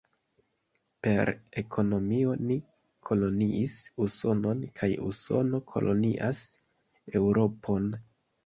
Per 1.07 1.29
ekonomio 1.61 2.31
ni 2.51 2.57
koloniis 3.11 3.75
Usonon 4.07 4.65
kaj 4.81 4.89
Usono 5.11 5.63
kolonias 5.75 6.43
Eŭropon. 7.21 7.91